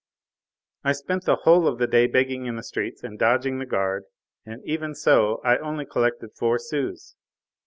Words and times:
I 0.83 0.93
spent 0.93 1.25
the 1.25 1.35
whole 1.35 1.67
of 1.67 1.77
the 1.77 1.85
day 1.85 2.07
begging 2.07 2.47
in 2.47 2.55
the 2.55 2.63
streets 2.63 3.03
and 3.03 3.19
dodging 3.19 3.59
the 3.59 3.67
guard, 3.67 4.05
and 4.47 4.63
even 4.65 4.95
so 4.95 5.39
I 5.43 5.59
only 5.59 5.85
collected 5.85 6.31
four 6.35 6.57
sous. 6.57 7.15